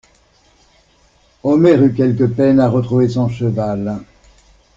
[1.43, 3.99] Omer eut quelque peine à retrouver son cheval.